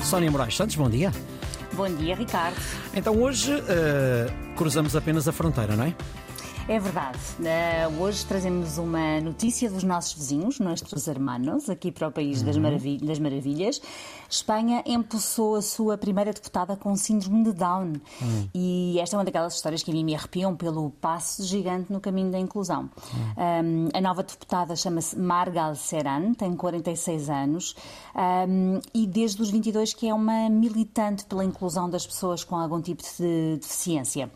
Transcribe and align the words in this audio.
Sónia 0.00 0.30
Moraes 0.30 0.56
Santos, 0.56 0.76
bom 0.76 0.88
dia. 0.88 1.12
Bom 1.72 1.88
dia, 1.88 2.14
Ricardo. 2.14 2.56
Então 2.94 3.20
hoje 3.20 3.54
uh, 3.54 4.54
cruzamos 4.56 4.96
apenas 4.96 5.28
a 5.28 5.32
fronteira, 5.32 5.76
não 5.76 5.84
é? 5.84 5.94
É 6.68 6.78
verdade. 6.78 7.18
Uh, 7.38 8.02
hoje 8.02 8.26
trazemos 8.26 8.76
uma 8.76 9.22
notícia 9.22 9.70
dos 9.70 9.82
nossos 9.82 10.12
vizinhos, 10.12 10.60
nossos 10.60 11.08
hermanos, 11.08 11.70
aqui 11.70 11.90
para 11.90 12.08
o 12.08 12.12
País 12.12 12.42
das, 12.42 12.58
Maravilhas, 12.58 13.08
das 13.08 13.18
Maravilhas. 13.18 13.80
Espanha 14.28 14.82
empossou 14.84 15.56
a 15.56 15.62
sua 15.62 15.96
primeira 15.96 16.30
deputada 16.30 16.76
com 16.76 16.94
síndrome 16.94 17.44
de 17.44 17.52
Down. 17.54 17.94
Uhum. 18.20 18.48
E 18.54 19.00
esta 19.00 19.16
é 19.16 19.18
uma 19.18 19.24
daquelas 19.24 19.54
histórias 19.54 19.82
que 19.82 19.90
a 19.90 19.94
mim 19.94 20.04
me 20.04 20.14
arrepiam 20.14 20.54
pelo 20.54 20.90
passo 20.90 21.42
gigante 21.42 21.90
no 21.90 22.00
caminho 22.00 22.30
da 22.30 22.38
inclusão. 22.38 22.90
Uhum. 23.14 23.86
Um, 23.86 23.88
a 23.94 24.00
nova 24.02 24.22
deputada 24.22 24.76
chama-se 24.76 25.18
Margal 25.18 25.74
Seran, 25.74 26.34
tem 26.34 26.54
46 26.54 27.30
anos 27.30 27.74
um, 28.46 28.78
e 28.92 29.06
desde 29.06 29.40
os 29.40 29.48
22 29.48 29.94
que 29.94 30.06
é 30.06 30.12
uma 30.12 30.50
militante 30.50 31.24
pela 31.24 31.42
inclusão 31.42 31.88
das 31.88 32.06
pessoas 32.06 32.44
com 32.44 32.56
algum 32.56 32.82
tipo 32.82 33.02
de 33.02 33.56
deficiência. 33.56 34.26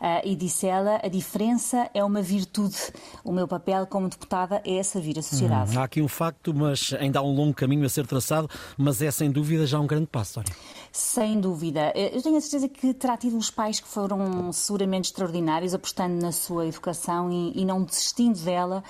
Uh, 0.00 0.22
e 0.24 0.36
disse 0.36 0.68
ela, 0.68 1.00
a 1.02 1.08
diferença 1.08 1.79
é 1.94 2.02
uma 2.02 2.20
virtude. 2.20 2.76
O 3.22 3.32
meu 3.32 3.46
papel 3.46 3.86
como 3.86 4.08
deputada 4.08 4.60
é 4.64 4.82
servir 4.82 5.18
a 5.18 5.22
sociedade. 5.22 5.76
Hum, 5.76 5.80
há 5.80 5.84
aqui 5.84 6.02
um 6.02 6.08
facto, 6.08 6.52
mas 6.52 6.92
ainda 6.98 7.20
há 7.20 7.22
um 7.22 7.34
longo 7.34 7.54
caminho 7.54 7.84
a 7.86 7.88
ser 7.88 8.06
traçado, 8.06 8.48
mas 8.76 9.00
é 9.00 9.10
sem 9.10 9.30
dúvida 9.30 9.66
já 9.66 9.78
um 9.78 9.86
grande 9.86 10.06
passo, 10.06 10.34
Sónia. 10.34 10.52
Sem 10.92 11.40
dúvida. 11.40 11.92
Eu 11.94 12.20
tenho 12.20 12.36
a 12.36 12.40
certeza 12.40 12.68
que 12.68 12.92
terá 12.92 13.16
tido 13.16 13.36
os 13.36 13.50
pais 13.50 13.78
que 13.78 13.86
foram 13.86 14.52
seguramente 14.52 15.06
extraordinários, 15.06 15.72
apostando 15.72 16.20
na 16.20 16.32
sua 16.32 16.66
educação 16.66 17.30
e, 17.30 17.60
e 17.60 17.64
não 17.64 17.82
desistindo 17.84 18.38
dela 18.40 18.82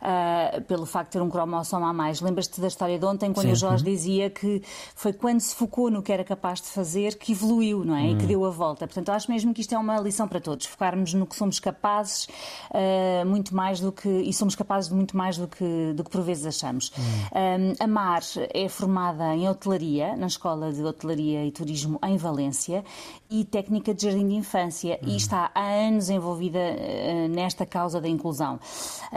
uh, 0.00 0.60
pelo 0.62 0.86
facto 0.86 1.08
de 1.08 1.12
ter 1.12 1.22
um 1.22 1.28
cromossomo 1.28 1.84
a 1.84 1.92
mais. 1.92 2.20
Lembras-te 2.20 2.60
da 2.60 2.68
história 2.68 2.98
de 2.98 3.04
ontem, 3.04 3.32
quando 3.32 3.46
Sim. 3.46 3.52
o 3.52 3.56
Jorge 3.56 3.84
uhum. 3.84 3.90
dizia 3.90 4.30
que 4.30 4.62
foi 4.94 5.12
quando 5.12 5.40
se 5.40 5.54
focou 5.54 5.90
no 5.90 6.02
que 6.02 6.12
era 6.12 6.24
capaz 6.24 6.60
de 6.60 6.68
fazer 6.68 7.16
que 7.16 7.32
evoluiu, 7.32 7.84
não 7.84 7.96
é? 7.96 8.02
Uhum. 8.02 8.10
E 8.12 8.16
que 8.16 8.22
uhum. 8.22 8.28
deu 8.28 8.44
a 8.44 8.50
volta. 8.50 8.86
Portanto, 8.86 9.10
acho 9.10 9.30
mesmo 9.30 9.52
que 9.52 9.60
isto 9.60 9.74
é 9.74 9.78
uma 9.78 9.98
lição 10.00 10.28
para 10.28 10.40
todos. 10.40 10.66
Focarmos 10.66 11.14
no 11.14 11.26
que 11.26 11.34
somos 11.34 11.58
capazes, 11.58 12.28
uh, 12.70 13.26
muito 13.26 13.54
mais 13.54 13.80
do 13.80 13.92
que. 13.92 14.08
e 14.08 14.32
somos 14.32 14.54
capazes 14.54 14.88
de 14.88 14.94
muito 14.94 15.16
mais 15.16 15.36
do 15.36 15.48
que, 15.48 15.92
do 15.94 16.04
que 16.04 16.10
por 16.10 16.22
vezes 16.22 16.46
achamos. 16.46 16.92
Uhum. 16.96 17.74
a 17.80 17.86
Mar 17.86 18.22
é 18.54 18.68
formada 18.68 19.34
em 19.34 19.48
hotelaria, 19.48 20.16
na 20.16 20.26
Escola 20.26 20.72
de 20.72 20.82
Hotelaria 20.82 21.47
e 21.48 21.52
Turismo 21.52 21.98
em 22.04 22.16
Valência, 22.16 22.84
e 23.30 23.44
técnica 23.44 23.94
de 23.94 24.04
jardim 24.04 24.28
de 24.28 24.34
infância, 24.34 24.98
e 25.02 25.16
está 25.16 25.50
há 25.54 25.64
anos 25.64 26.08
envolvida 26.10 26.58
uh, 26.58 27.28
nesta 27.28 27.66
causa 27.66 28.00
da 28.00 28.08
inclusão. 28.08 28.58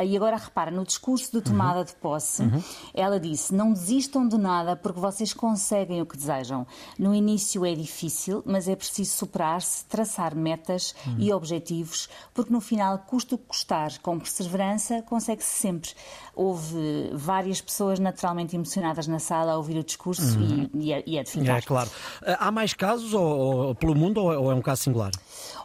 e 0.04 0.16
agora 0.16 0.38
repara, 0.38 0.72
no 0.72 0.84
discurso 0.84 1.32
de 1.32 1.42
tomada 1.42 1.80
uhum. 1.80 1.86
de 1.86 1.94
posse, 1.96 2.44
uhum. 2.44 2.64
ela 2.94 3.20
disse: 3.20 3.54
Não 3.54 3.72
desistam 3.72 4.28
de 4.28 4.38
nada 4.38 4.76
porque 4.76 5.00
vocês 5.00 5.34
conseguem 5.34 6.02
o 6.02 6.06
que 6.06 6.18
desejam. 6.18 6.66
No 6.98 7.14
início 7.14 7.66
é 7.66 7.74
difícil, 7.74 8.42
mas 8.46 8.68
é 8.68 8.76
preciso 8.76 9.12
superar-se, 9.12 9.86
traçar 9.86 10.36
metas 10.36 10.96
uhum. 11.06 11.16
e 11.20 11.34
objetivos, 11.34 12.09
porque 12.34 12.52
no 12.52 12.62
final, 12.62 13.00
custa 13.00 13.36
o 13.36 13.38
que 13.38 13.46
custar, 13.46 14.00
com 14.00 14.20
perseverança, 14.20 15.02
consegue-se 15.04 15.50
sempre. 15.50 15.92
Houve 16.34 17.12
várias 17.14 17.59
pessoas 17.59 18.00
naturalmente 18.00 18.56
emocionadas 18.56 19.08
na 19.08 19.20
sala 19.20 19.54
a 19.54 19.58
ouvir 19.58 19.78
o 19.78 19.84
discurso 19.84 20.40
e, 20.40 20.70
e, 20.74 20.94
é, 20.94 21.04
e 21.06 21.18
é 21.18 21.24
de 21.24 21.30
ficar. 21.30 21.58
É 21.58 21.62
claro. 21.62 21.90
Há 22.24 22.52
mais 22.52 22.74
casos 22.74 23.14
ou, 23.14 23.24
ou, 23.24 23.76
pelo 23.76 23.96
mundo 23.96 24.22
ou 24.22 24.52
é 24.52 24.56
um 24.56 24.62
caso 24.62 24.84
singular? 24.84 25.12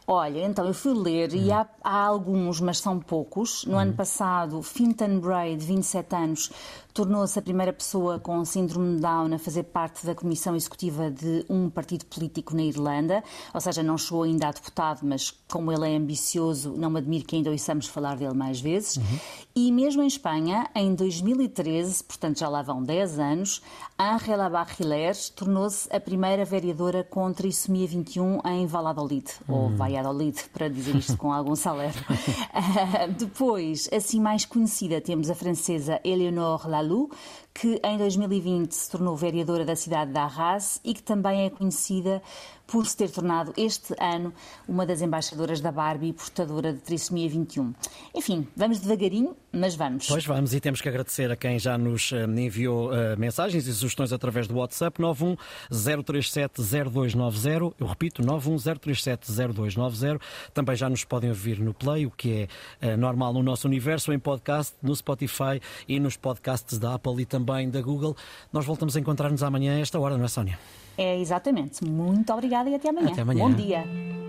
Olha, 0.07 0.47
então 0.47 0.65
eu 0.65 0.73
fui 0.73 0.95
ler 0.95 1.35
e 1.35 1.51
há, 1.51 1.67
há 1.83 2.05
alguns, 2.05 2.61
mas 2.61 2.79
são 2.79 3.01
poucos. 3.01 3.65
No 3.65 3.77
ano 3.77 3.93
passado, 3.93 4.63
Fintan 4.63 5.19
Bray, 5.19 5.57
de 5.57 5.67
27 5.67 6.15
anos, 6.15 6.51
tornou-se 6.97 7.39
a 7.39 7.43
primeira 7.43 7.75
pessoa 7.75 8.19
com 8.19 8.43
síndrome 8.43 8.97
de 8.97 9.03
Down 9.03 9.35
a 9.35 9.39
fazer 9.39 9.65
parte 9.65 10.07
da 10.07 10.15
comissão 10.15 10.57
executiva 10.57 11.11
de 11.11 11.45
um 11.47 11.69
partido 11.69 12.07
político 12.07 12.57
na 12.57 12.63
Irlanda, 12.63 13.23
ou 13.53 13.61
seja, 13.61 13.83
não 13.83 13.99
chegou 13.99 14.23
ainda 14.23 14.49
a 14.49 14.51
deputado, 14.53 15.01
mas 15.03 15.31
como 15.47 15.71
ele 15.71 15.93
é 15.93 15.95
ambicioso, 15.95 16.73
não 16.75 16.89
me 16.89 16.99
admiro 16.99 17.27
que 17.27 17.37
ainda 17.37 17.51
ouçamos 17.51 17.87
falar 17.87 18.17
dele 18.17 18.33
mais 18.33 18.61
vezes. 18.61 18.97
Uhum. 18.97 19.19
E 19.55 19.71
mesmo 19.71 20.03
em 20.03 20.07
Espanha, 20.07 20.71
em 20.75 20.95
2013, 20.95 22.03
portanto 22.05 22.39
já 22.39 22.49
lá 22.49 22.63
vão 22.63 22.83
10 22.83 23.19
anos, 23.19 23.61
Ángela 23.99 24.49
Barriler 24.49 25.15
tornou-se 25.35 25.95
a 25.95 26.01
primeira 26.01 26.47
vereadora 26.47 27.05
com 27.05 27.31
trissomia 27.31 27.87
21 27.87 28.41
em 28.47 28.67
Valladolid, 28.67 29.27
uhum. 29.47 29.55
ou 29.55 29.67
hum. 29.67 29.77
Valladolid, 29.97 30.39
para 30.53 30.69
dizer 30.69 30.97
isto 30.97 31.17
com 31.17 31.33
algum 31.33 31.57
saler. 31.57 31.93
uh, 31.93 33.13
depois, 33.19 33.89
assim 33.93 34.21
mais 34.21 34.45
conhecida, 34.45 35.01
temos 35.01 35.31
a 35.31 35.35
francesa 35.35 36.01
Eleonore 36.05 36.69
Lalou, 36.69 37.11
que 37.55 37.81
em 37.83 37.97
2020 37.97 38.73
se 38.73 38.91
tornou 38.91 39.17
vereadora 39.17 39.65
da 39.65 39.75
cidade 39.75 40.13
de 40.13 40.19
Arras 40.19 40.81
e 40.85 40.93
que 40.93 41.03
também 41.03 41.47
é 41.47 41.51
conhecida 41.51 42.23
por 42.67 42.85
se 42.87 42.97
ter 42.97 43.11
tornado 43.11 43.53
este 43.57 43.95
ano 44.01 44.35
uma 44.67 44.85
das 44.85 45.01
embaixadoras 45.01 45.61
da 45.61 45.71
Barbie, 45.71 46.13
portadora 46.13 46.73
de 46.73 46.81
trissomia 46.81 47.29
21. 47.29 47.73
Enfim, 48.15 48.49
vamos 48.57 48.81
devagarinho, 48.81 49.37
mas 49.53 49.77
vamos. 49.77 50.09
Pois 50.09 50.27
vamos, 50.27 50.53
e 50.53 50.61
temos 50.61 50.81
que 50.81 50.89
agradecer 50.89 51.31
a 51.31 51.37
quem 51.37 51.57
já 51.59 51.79
nos 51.79 52.13
eh, 52.13 52.25
enviou 52.25 52.91
uh, 52.91 53.19
mensagens 53.19 53.67
e 53.67 53.75
sugestões 53.75 54.13
através 54.13 54.47
do 54.49 54.57
WhatsApp 54.57 55.01
910370290. 55.01 57.75
Eu 57.79 57.87
repito, 57.87 58.23
910370290. 58.23 60.21
Também 60.53 60.77
já 60.77 60.89
nos 60.89 61.05
podem 61.05 61.31
ouvir 61.31 61.61
no 61.61 61.73
Play, 61.73 62.07
o 62.07 62.11
que 62.11 62.49
é 62.83 62.95
uh, 62.95 62.97
normal 62.97 63.33
no 63.33 63.43
nosso 63.43 63.69
universo, 63.69 64.13
em 64.13 64.19
podcast, 64.19 64.75
no 64.83 64.95
Spotify 64.95 65.61
e 65.89 65.99
nos 66.01 66.17
podcasts 66.17 66.79
da 66.79 66.95
Apple 66.95 67.23
e 67.23 67.25
também 67.25 67.71
da 67.71 67.81
Google. 67.81 68.17
Nós 68.53 68.65
voltamos 68.65 68.97
a 68.97 69.01
encontrar-nos 69.01 69.43
amanhã 69.43 69.77
a 69.77 69.81
esta 69.81 70.01
hora, 70.01 70.17
não 70.17 70.25
é, 70.25 70.29
Sónia? 70.29 70.59
É 70.99 71.21
exatamente. 71.21 71.85
Muito 71.85 72.33
obrigada 72.61 72.71
e 72.71 72.75
até 72.75 72.89
amanhã. 72.89 73.13
Até 73.13 73.23
amanhã. 73.23 73.45
Bom 73.45 73.53
dia. 73.53 74.06